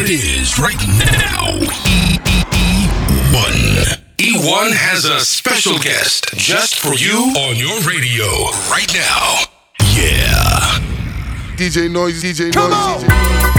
[0.00, 1.60] what it is right now.
[3.28, 4.00] E1.
[4.16, 8.24] E1 has a special guest just for you on your radio
[8.70, 9.40] right now.
[9.94, 10.80] Yeah.
[11.56, 13.04] DJ Noise, DJ Come Noise.
[13.04, 13.10] on.
[13.10, 13.49] DJ.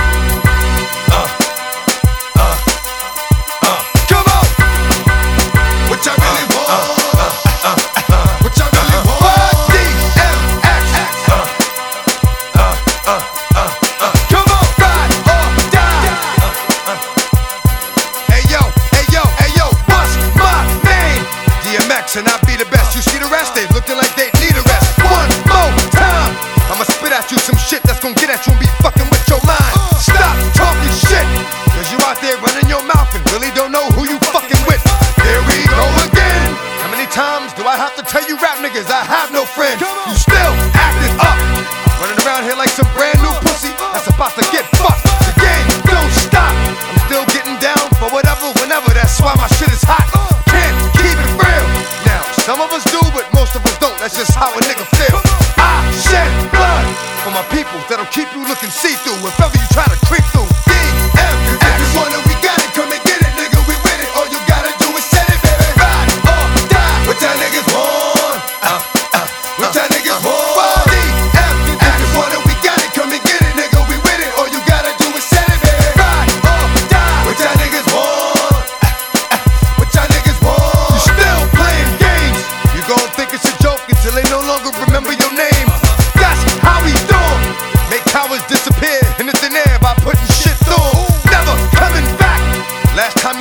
[37.62, 39.78] Do I have to tell you rap niggas I have no friends?
[39.86, 41.38] You still acting up.
[42.02, 43.11] Running around here like some brand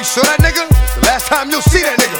[0.01, 2.17] you saw that nigga, is the last time you'll see that nigga.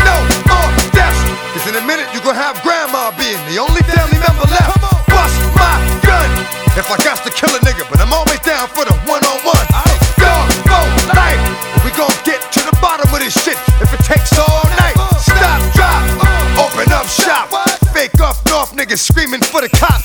[0.00, 1.20] No oh, more deaths.
[1.52, 4.80] Cause in a minute you gon' have grandma being the only family member left.
[5.12, 6.24] Bust my gun.
[6.80, 9.36] If I got to kill a nigga, but I'm always down for the one on
[9.44, 9.66] one.
[10.16, 11.44] Dog for life.
[11.84, 14.96] We gon' get to the bottom of this shit if it takes all night.
[15.20, 16.04] Stop, drop,
[16.56, 17.52] open up shop.
[17.92, 20.03] Fake off north niggas screaming for the cops.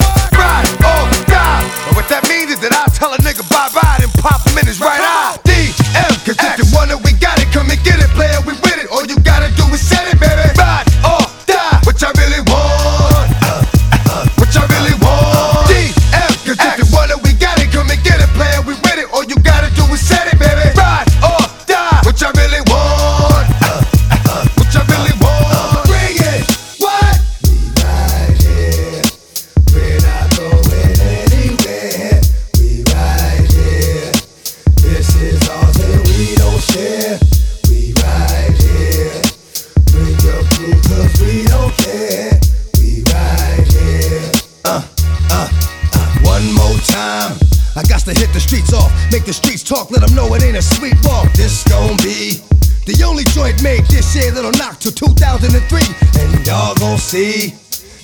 [57.09, 57.57] See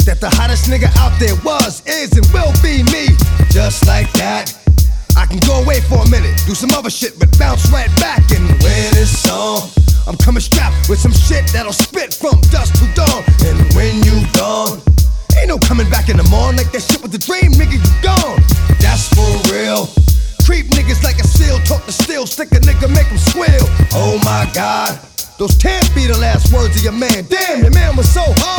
[0.10, 3.14] that the hottest nigga out there was, is, and will be me.
[3.54, 4.50] Just like that.
[5.14, 8.26] I can go away for a minute, do some other shit, but bounce right back
[8.34, 9.70] and win this song.
[10.10, 13.22] I'm coming strapped with some shit that'll spit from dusk to dawn.
[13.46, 14.82] And when you gone,
[15.38, 17.94] ain't no coming back in the morning like that shit with the dream, nigga, you
[18.02, 18.42] gone.
[18.82, 19.86] That's for real.
[20.50, 23.70] Creep niggas like a seal, talk to steel, stick a nigga, make him squeal.
[23.94, 24.98] Oh my god,
[25.38, 27.22] those can't be the last words of your man.
[27.30, 28.55] Damn, your man was so hard.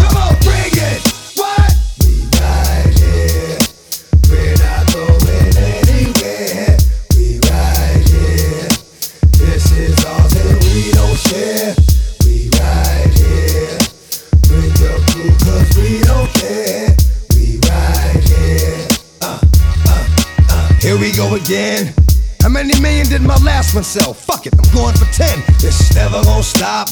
[21.47, 21.95] Again.
[22.43, 24.13] How many million did my last one sell?
[24.13, 25.29] Fuck it, I'm going for 10.
[25.63, 26.89] It's never gonna stop.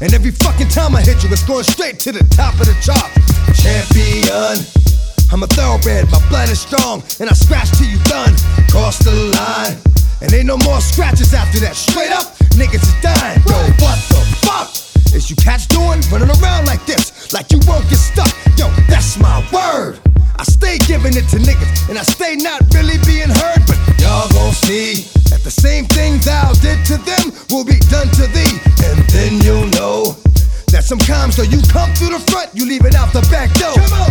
[0.00, 2.76] And every fucking time I hit you, it's going straight to the top of the
[2.84, 3.08] chart.
[3.56, 4.60] Champion.
[5.32, 8.34] I'm a thoroughbred, my blood is strong, and I scratch till you done.
[8.68, 9.76] Cross the line,
[10.20, 11.74] and ain't no more scratches after that.
[11.74, 13.40] Straight up, niggas is dying.
[13.48, 14.68] Yo, what the fuck
[15.14, 16.00] is you cats doing?
[16.12, 18.32] Running around like this, like you won't get stuck.
[18.58, 19.98] Yo, that's my word.
[20.36, 23.63] I stay giving it to niggas, and I stay not really being heard,
[27.04, 30.16] them will be done to thee, and then you'll know
[30.72, 34.03] that sometimes though you come through the front, you leave it out the back door.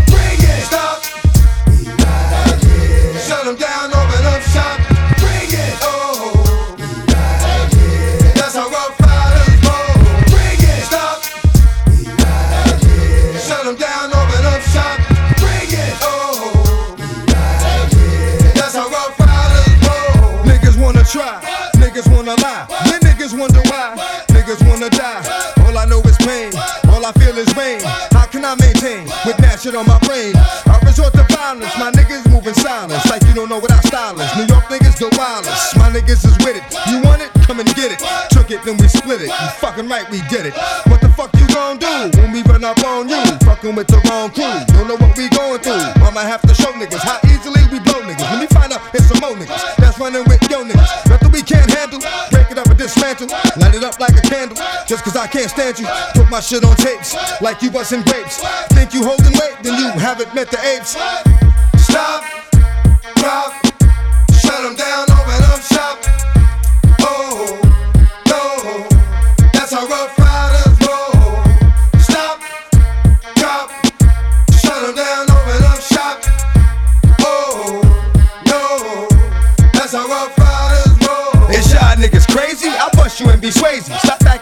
[34.99, 36.65] York the wildest, my niggas is with it.
[36.89, 37.31] You want it?
[37.47, 37.99] Come and get it.
[38.29, 39.29] Took it, then we split it.
[39.29, 40.53] You fucking right, we did it.
[40.85, 43.21] What the fuck you gon' do when we run up on you?
[43.45, 44.53] Fucking with the wrong crew.
[44.75, 45.81] Don't know what we going through.
[46.03, 48.27] I'ma have to show niggas how easily we blow niggas.
[48.29, 51.09] Let me find out it's some more niggas that's running with yo niggas.
[51.09, 52.01] Nothing we can't handle.
[52.29, 53.27] Break it up and dismantle.
[53.57, 54.57] Light it up like a candle.
[54.85, 55.87] Just cause I can't stand you.
[56.13, 58.43] Put my shit on tapes like you busting grapes.
[58.75, 60.95] Think you holding weight, then you haven't met the apes.
[61.81, 62.23] Stop,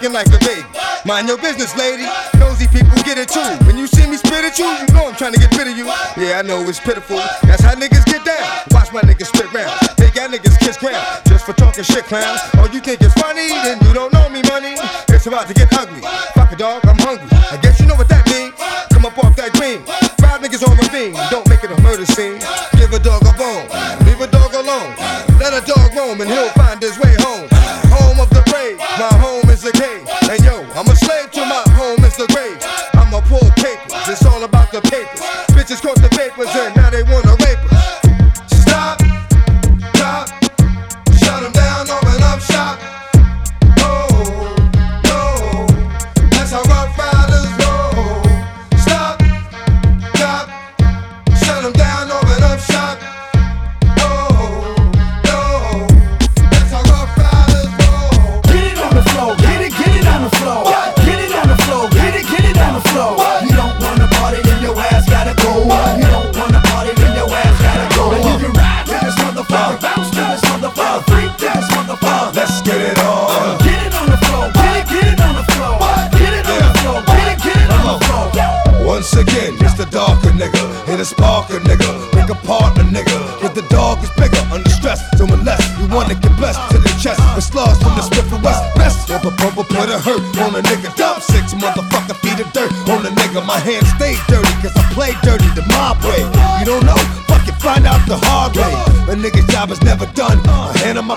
[0.01, 0.65] Like a baby.
[1.05, 2.09] Mind your business, lady.
[2.41, 3.45] Nosy people get it too.
[3.69, 5.77] When you see me spit at you, you know I'm trying to get rid of
[5.77, 5.85] you.
[6.17, 7.21] Yeah, I know it's pitiful.
[7.45, 8.41] That's how niggas get down.
[8.71, 9.69] Watch my niggas spit round.
[10.01, 11.05] Make y'all niggas kiss ground.
[11.29, 12.41] Just for talking shit, clowns.
[12.57, 13.47] Oh, you think it's funny?
[13.61, 14.73] Then you don't know me, money.
[15.07, 16.01] It's about to get ugly.
[16.33, 17.29] Fuck a dog, I'm hungry.
[17.31, 18.57] I guess you know what that means.
[18.91, 19.85] Come up off that green.
[20.17, 21.13] Five niggas on ravine.
[21.29, 22.41] Don't make it a murder scene.
[22.73, 23.69] Give a dog a bone.
[24.09, 24.97] Leave a dog alone.
[25.37, 27.10] Let a dog roam and he'll find his way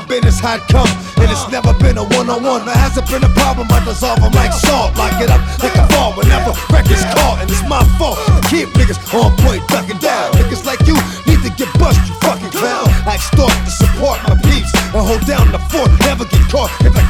[0.04, 0.88] I my business how come.
[1.16, 2.64] And it's never been a one on one.
[2.66, 3.68] There hasn't been a problem.
[3.70, 4.96] I dissolve them like salt.
[4.96, 7.40] Lock it up like a fall whenever records caught.
[7.40, 8.18] And it's my fault.
[8.52, 10.32] Keep niggas on point, ducking down.
[10.36, 12.88] Niggas like you need to get bust, you fucking clown.
[13.08, 14.72] I extort to support my peeps.
[14.92, 15.88] And hold down the fort.
[16.04, 17.03] Never get caught in the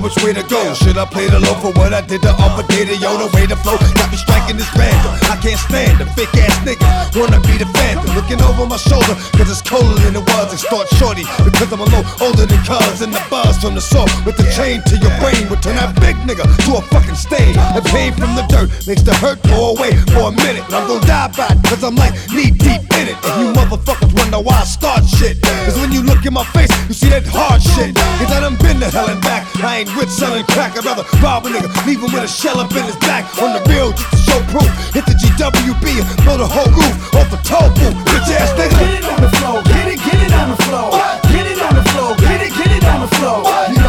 [0.00, 0.72] Which way to go.
[0.74, 2.96] Should I play the low for what I did to offer data?
[2.96, 5.12] Yo, the way to flow got me striking this random.
[5.28, 6.88] I can't stand the fake ass nigga.
[7.12, 8.08] Wanna be the phantom.
[8.16, 10.56] Looking over my shoulder, cause it's colder than it was.
[10.56, 13.04] Extort shorty, because I'm a little older than cuz.
[13.04, 15.92] And the buzz from the salt with the chain to your brain would turn that
[16.00, 17.52] big nigga to a fucking stain.
[17.76, 20.64] The pain from the dirt makes the hurt go away for a minute.
[20.72, 23.20] I'm gonna die by it, cause I'm like knee deep in it.
[23.20, 25.44] And you motherfuckers wonder why I start shit.
[25.68, 27.92] Cause when you look in my face, you see that hard shit.
[28.16, 29.44] Cause I done been to hell and back.
[29.60, 30.76] I ain't with selling crack.
[30.76, 33.24] I'd rather rob a nigga, leave him with a shell up in his back.
[33.42, 34.70] On the real, just to show proof.
[34.94, 37.96] Hit the GWB and blow the whole roof off the toll booth.
[38.06, 40.90] Bitch ass Get it on the floor, get it, get it on the floor.
[41.32, 43.79] Get it on the floor, get it, get it on the floor.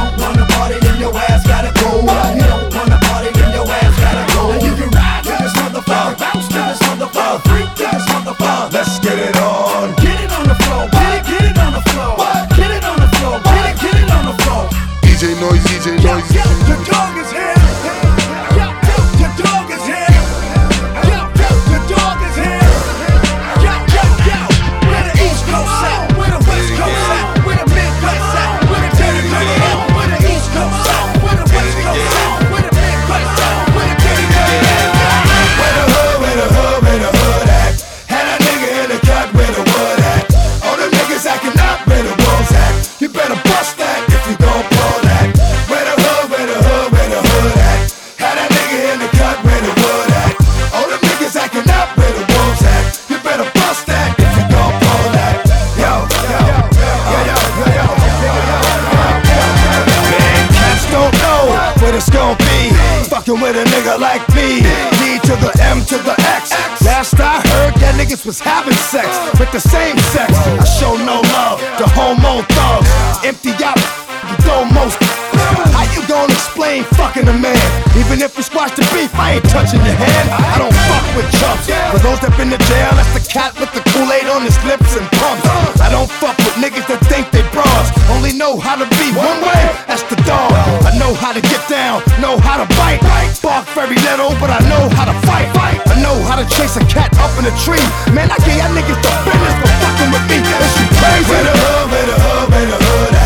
[80.30, 81.66] I don't fuck with chumps.
[81.90, 84.94] For those that been to jail, that's the cat with the Kool-Aid on his lips
[84.94, 85.46] and pumps.
[85.82, 87.90] I don't fuck with niggas that think they bras.
[88.14, 90.54] Only know how to be one way, that's the dog.
[90.86, 93.02] I know how to get down, know how to bite.
[93.42, 95.50] Bark very little, but I know how to fight.
[95.90, 97.84] I know how to chase a cat up in a tree.
[98.14, 100.38] Man, I gave y'all niggas the business for fucking with me.
[100.42, 101.30] Is you crazy?
[101.30, 103.21] Where the hood, where the hood, where the hood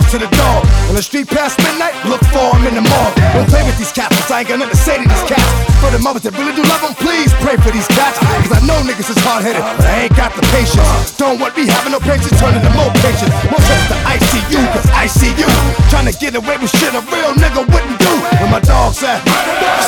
[0.00, 0.64] to the dog.
[0.88, 3.14] On the street past midnight, look for him in the morgue.
[3.36, 5.44] Don't play with these cats, I ain't got nothing to say to these cats.
[5.84, 8.16] For the mothers that really do love them, please pray for these cats.
[8.16, 11.12] Cause I know niggas is hard headed, but I ain't got the patience.
[11.20, 13.36] Don't want me having no patience, turning to more patience.
[13.52, 15.50] More trips to ICU, cause I see you.
[15.92, 18.12] Trying to get away with shit a real nigga wouldn't do.
[18.40, 19.20] Where my dogs at?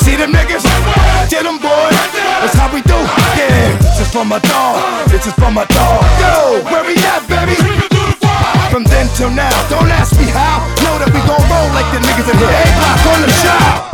[0.05, 0.69] See them niggas?
[1.33, 1.89] Get them, boy.
[2.45, 2.99] That's how we do.
[3.41, 5.09] Yeah, this is for my dog.
[5.09, 6.05] This is for my dog.
[6.21, 7.94] Yo, where we at, baby?
[9.15, 10.59] Till now, don't ask me how.
[10.83, 13.94] Know that we gon' roll like the niggas in the A block on the shop.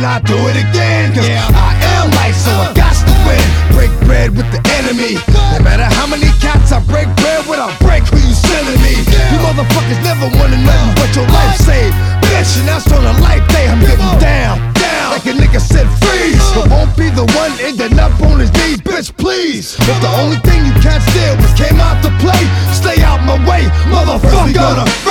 [0.00, 1.12] And I do it again.
[1.12, 1.44] Cause yeah.
[1.52, 3.44] I am light, so I got to win.
[3.76, 5.20] Break bread with the enemy.
[5.52, 8.96] No matter how many cats I break bread with, I'll break who you sending me.
[8.96, 11.92] You motherfuckers never wanna nothing but your life saved.
[12.32, 15.08] Bitch, and that's on a life day, I'm getting down, down.
[15.12, 16.40] Like a nigga said, freeze.
[16.56, 19.76] But won't be the one ending up on his knees, bitch, please.
[19.76, 22.40] If the only thing you can't steal was came out to play,
[22.72, 25.09] stay out my way, motherfucker.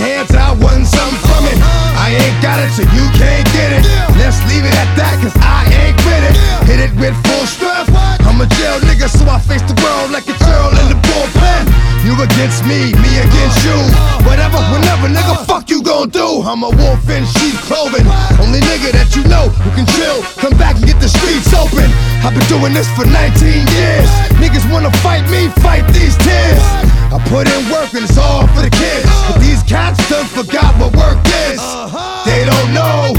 [0.00, 1.56] Hands out, wanting something from it.
[1.94, 3.82] I ain't got it, so you can't get it.
[4.18, 6.34] Let's leave it at that, cause I ain't with it.
[6.66, 7.92] Hit it with full strength.
[8.26, 9.75] I'm a jail nigga, so I face the
[12.46, 13.74] against me, me against you.
[14.22, 16.42] Whatever, whenever, nigga, fuck you gon' do.
[16.46, 18.06] I'm a wolf in sheep's clothing.
[18.38, 20.22] Only nigga that you know who can chill.
[20.38, 21.90] Come back and get the streets open.
[22.22, 24.08] I've been doing this for 19 years.
[24.38, 26.62] Niggas wanna fight me, fight these tears.
[27.10, 29.10] I put in work and it's all for the kids.
[29.26, 31.18] But these cats done forgot what work
[31.50, 31.58] is.
[32.30, 33.10] They don't know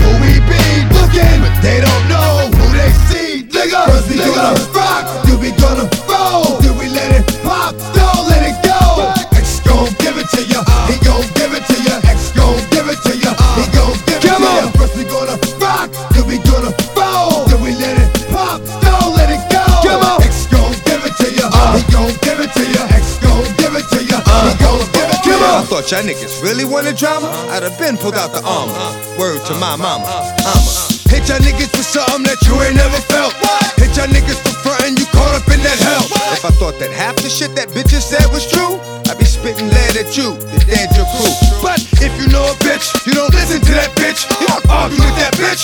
[25.87, 27.31] thought y'all niggas really wanted drama.
[27.47, 28.75] I'd have been pulled out the armor.
[29.15, 30.03] Word to my mama.
[30.43, 30.73] I'ma
[31.07, 33.31] hit y'all niggas for something that you ain't never felt.
[33.79, 36.03] Hit y'all niggas for frontin', you caught up in that hell.
[36.35, 39.71] If I thought that half the shit that bitches said was true, I'd be spitting
[39.71, 41.31] lead at you, the your crew.
[41.63, 44.27] But if you know a bitch, you don't listen to that bitch.
[44.43, 45.63] You don't argue with that bitch.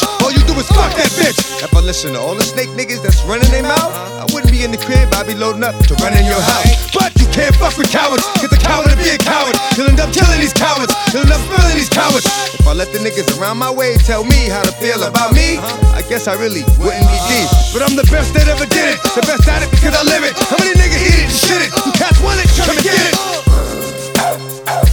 [0.63, 1.35] Is fuck that bitch.
[1.59, 4.63] If I listen to all the snake niggas that's running their mouth, I wouldn't be
[4.63, 6.87] in the crib, I'd be loading up to run in your house.
[6.95, 9.51] But you can't fuck with cowards, cause a coward to be a coward.
[9.75, 12.23] You'll end up killing these cowards, you'll end up spilling these cowards.
[12.55, 15.59] If I let the niggas around my way tell me how to feel about me,
[15.91, 17.49] I guess I really wouldn't be deep.
[17.75, 20.23] But I'm the best that ever did it, the best at it because I live
[20.23, 20.31] it.
[20.47, 21.71] How many niggas eat it and shit it?
[21.83, 24.92] You cats want it, come and get it.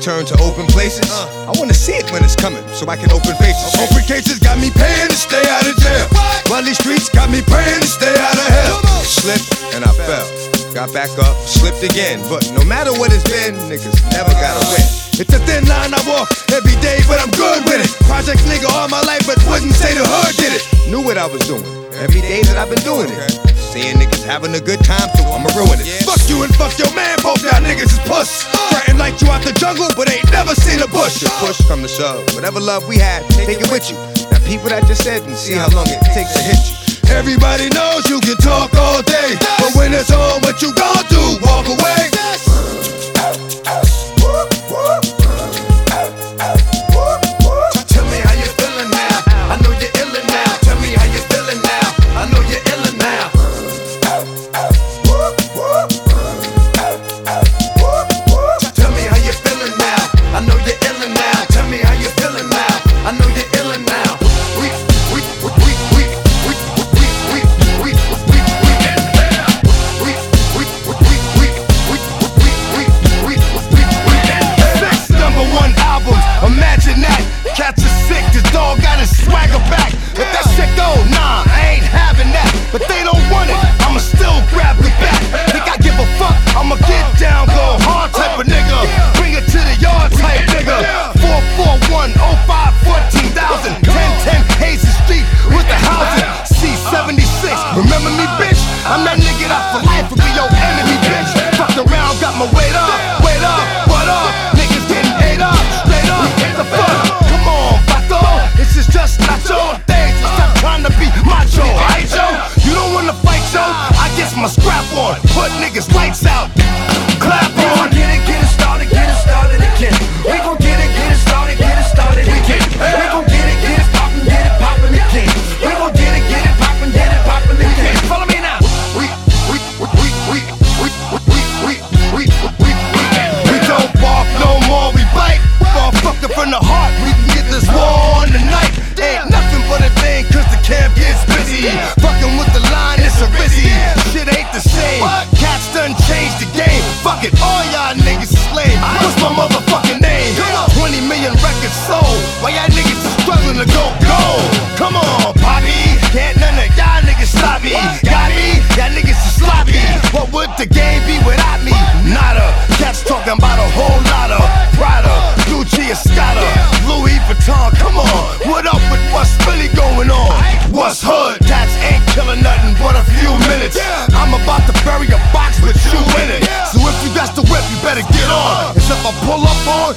[0.00, 1.04] turn to open places.
[1.12, 1.52] Uh.
[1.52, 3.76] I wanna see it when it's coming, so I can open faces.
[3.76, 3.84] Okay.
[3.84, 6.08] Open cases got me paying to stay out of jail.
[6.48, 8.80] While these streets got me praying to stay out of hell.
[9.04, 10.26] Slipped and I fell.
[10.72, 12.24] Got back up, slipped again.
[12.32, 14.86] But no matter what it's been, niggas never gotta win.
[15.20, 17.90] It's a thin line I walk every day, but I'm good with it.
[18.08, 20.64] Project nigga all my life, but wouldn't say the hood did it.
[20.88, 23.20] Knew what I was doing Every day that I've been doing it.
[23.60, 25.84] Seeing niggas having a good time, so I'ma ruin it.
[25.84, 26.08] Yeah.
[26.08, 28.48] Fuck you and fuck your man, both y'all niggas is puss.
[28.72, 31.20] Threaten like you out the jungle, but ain't never seen a bush.
[31.20, 32.24] Your push come to shove.
[32.32, 34.00] Whatever love we had, take it with you.
[34.32, 36.80] Now people that just said and see how long it takes to hit you.
[37.12, 41.36] Everybody knows you can talk all day, but when it's on, what you gon' do?
[41.44, 42.08] Walk away.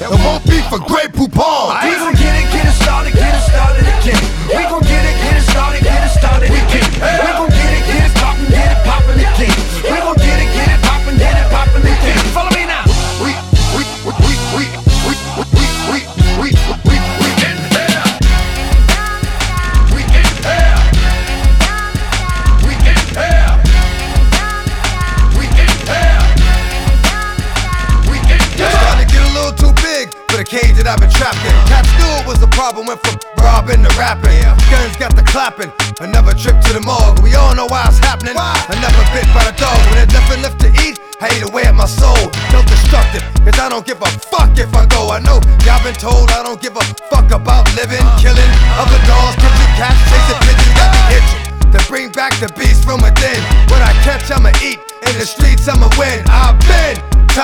[0.02, 1.53] out and won't be for Grey poupon.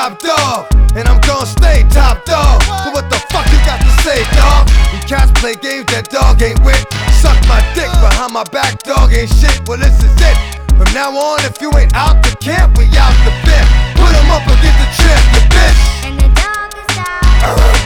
[0.01, 2.63] top dog, and I'm gonna stay top dog.
[2.63, 4.67] So what the fuck you got to say, dog?
[4.95, 6.81] You cats play games that dog ain't with.
[7.21, 9.61] Suck my dick behind my back, dog ain't shit.
[9.69, 10.37] Well, this is it.
[10.73, 13.65] From now on, if you ain't out the camp, we out the bit.
[14.01, 15.81] Put 'em up and get the trip, you bitch.
[16.09, 17.80] And the dog is out.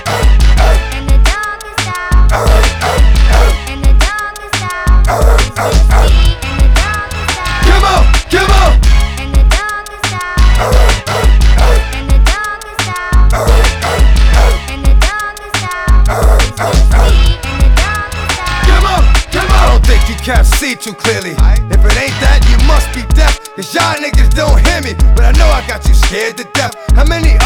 [20.92, 21.32] clearly.
[21.72, 23.40] If it ain't that, you must be deaf.
[23.56, 24.92] Cause y'all niggas don't hear me.
[25.16, 26.76] But I know I got you scared to death.
[26.92, 27.38] How many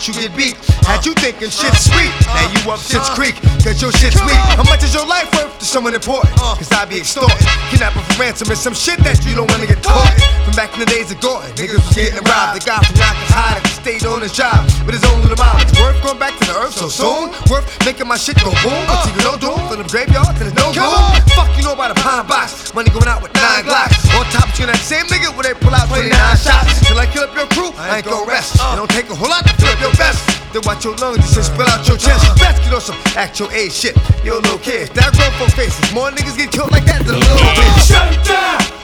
[0.00, 0.56] watch you get beat.
[0.86, 2.12] Had you thinking shit's sweet.
[2.26, 4.40] Now you up shit's creek, cause your shit's weak.
[4.56, 5.39] How much is your life worth
[5.70, 6.34] someone important?
[6.42, 6.58] Uh.
[6.58, 7.38] Cause I be extorted.
[7.70, 10.10] Kidnapping for ransom is some shit that you don't wanna get taught.
[10.42, 12.58] From back in the days of Gordon, niggas was getting robbed.
[12.58, 15.54] The guy from Yonkers that stayed on his job with his own little mile.
[15.62, 17.30] It's worth going back to the earth so soon.
[17.46, 18.82] Worth making my shit go boom.
[18.90, 21.06] But even no doom for the graveyard, cause there's no room.
[21.38, 22.74] Fuck you know about a pine box.
[22.74, 24.02] Money going out with nine glocks.
[24.18, 26.82] On top of you, that same nigga where they pull out 29 shots.
[26.82, 28.58] Till I kill up your crew, I ain't gon' rest.
[28.58, 30.40] It don't take a whole lot to fill up your vest.
[30.50, 32.26] Then watch your lungs just spill out your chest.
[32.26, 32.34] Uh.
[32.42, 33.94] Best get on some actual A shit.
[34.26, 35.92] Yo, little kids, that grown folk faces.
[35.92, 37.92] More niggas get killed like that than a little bitch.
[37.92, 38.79] Shut down,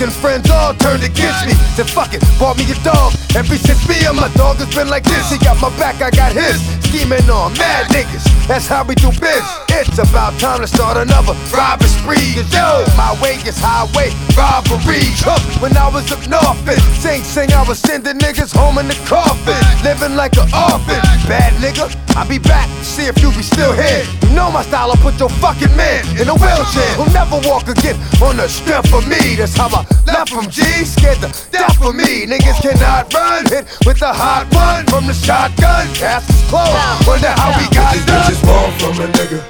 [0.00, 1.54] fucking friends all turned against me.
[1.78, 3.14] Said fuck it, bought me a dog.
[3.38, 6.10] Ever since me and my dog has been like this, he got my back, I
[6.10, 6.58] got his.
[6.90, 9.46] Scheming on mad niggas, that's how we do biz.
[9.70, 12.34] It's about time to start another robbery spree.
[12.34, 15.06] Cause yo, my way is highway robbery.
[15.22, 18.88] Huh, When I was up north, and Sing Sing, I was sending niggas home in
[18.88, 20.98] the coffin, living like an orphan.
[21.30, 22.68] Bad nigga, I'll be back
[23.00, 24.04] see if you be still here.
[24.22, 26.90] You know my style, I'll put your fucking man in a wheelchair.
[26.98, 29.36] Who'll never walk again on the strength of me.
[29.36, 32.26] That's how I left from G, scared to death for me.
[32.26, 35.86] Niggas cannot run, hit with a hot one from the shotgun.
[35.94, 39.40] Cast is closed, wonder how we got These bitches want from a nigga.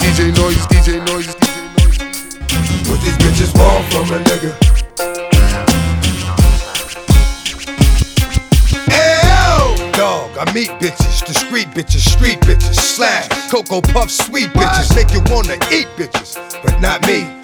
[0.00, 2.88] DJ Noise, DJ Noise, DJ Noise.
[2.88, 4.74] What these bitches want from a nigga.
[10.46, 15.54] I meet bitches, discreet bitches, street bitches, slash, Cocoa Puff, sweet bitches, make you wanna
[15.72, 17.43] eat bitches, but not me.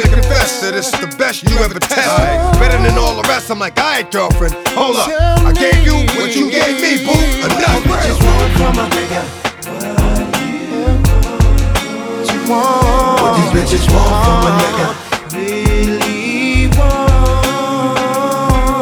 [0.71, 2.07] that it's the best you ever test.
[2.59, 3.51] Better than all the rest.
[3.51, 5.09] I'm like, alright, girlfriend, hold up.
[5.43, 7.11] I gave you what you gave me, boo.
[7.43, 7.83] Enough.
[7.91, 9.21] What these bitches want from a nigga.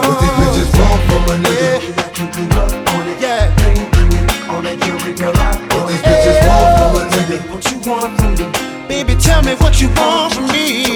[0.06, 1.74] What these bitches want from a nigga.
[5.74, 7.42] What these bitches want from a nigga.
[7.50, 8.46] What you want from me?
[8.88, 10.89] Baby, tell me what you want from me.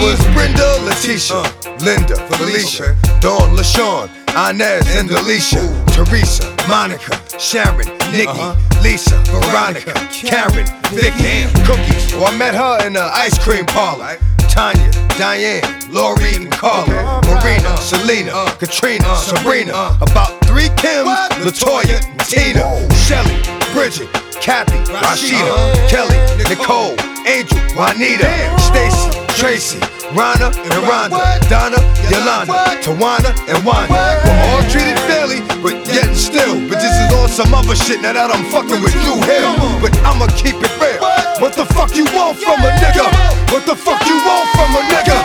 [0.00, 1.76] Was Brenda, Letitia, uh.
[1.84, 5.60] Linda, Felicia, Dawn, LaShawn, Inez, and Alicia,
[5.92, 8.10] Teresa, Monica, Sharon, uh-huh.
[8.10, 12.14] Nikki, Lisa, Veronica, Karen, Vicky, Cookies.
[12.14, 14.16] Oh, I met her in the ice cream parlor.
[14.48, 17.76] Tanya, Diane, Lori, and Carla, Marina, uh-huh.
[17.76, 18.56] Selena, uh-huh.
[18.56, 19.98] Katrina, Sabrina.
[20.00, 21.12] About three Kims,
[21.44, 22.64] Latoya, Tina,
[23.04, 23.36] Shelly,
[23.74, 24.08] Bridget,
[24.40, 26.16] Kathy, Rashida, Kelly,
[26.48, 26.96] Nicole,
[27.28, 29.80] Angel, Juanita, Stacy, Tracy,
[30.12, 31.16] Rana, and Rhonda,
[31.48, 31.80] Donna,
[32.12, 32.52] Yolanda,
[32.84, 33.96] Tawana, and Wanda.
[34.20, 38.12] We're all treated fairly, but yet and still, this is all some other shit now
[38.12, 39.48] that I'm fucking with you here.
[39.80, 41.00] But I'ma keep it real.
[41.40, 43.08] What the fuck you want from a nigga?
[43.48, 45.16] What the fuck you want from a nigga?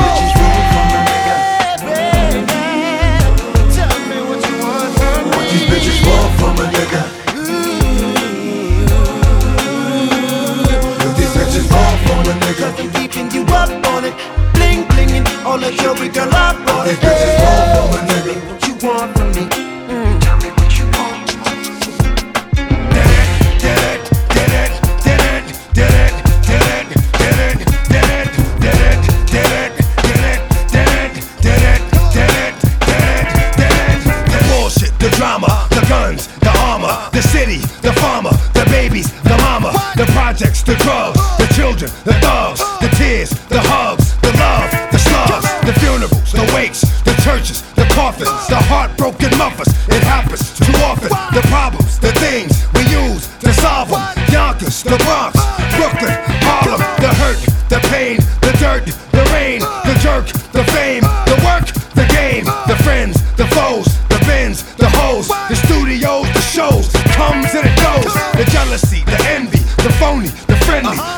[5.27, 7.03] What these bitches want from a nigga.
[11.03, 12.94] What these bitches want from a nigga.
[15.61, 17.01] Jewelry girl up on What these it.
[17.01, 18.24] bitches.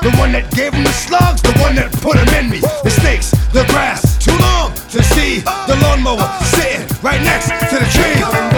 [0.02, 2.60] The one that gave them the slugs, the one that put them in me.
[2.84, 5.42] The snakes, the grass, too long to see.
[5.68, 8.57] The lawnmower sitting right next to the tree.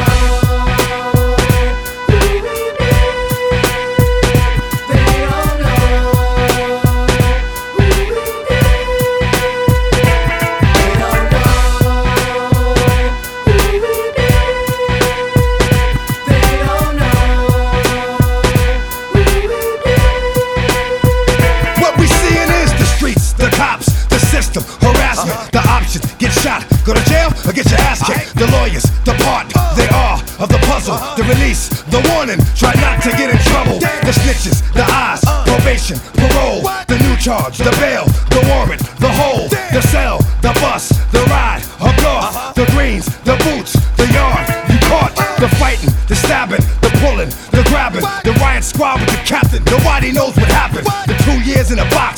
[27.49, 28.37] Or get your ass kicked.
[28.37, 30.95] The lawyers, the part, they are of the puzzle.
[31.17, 33.81] The release, the warning, try not to get in trouble.
[34.05, 39.49] The snitches, the eyes, probation, parole, the new charge, the bail, the warrant, the hold,
[39.73, 44.45] the cell, the bus, the ride, a car, the greens, the boots, the yard.
[44.69, 49.21] You caught the fighting, the stabbing, the pulling, the grabbing, the riot squad with the
[49.25, 49.63] captain.
[49.65, 50.85] Nobody knows what happened.
[51.09, 52.08] The two years in a box,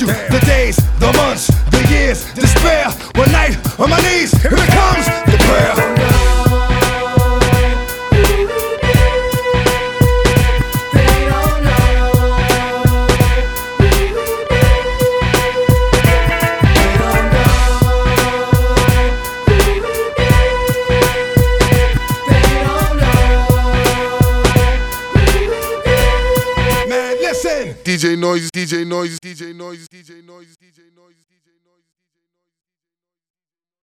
[0.00, 0.06] you.
[0.06, 0.45] The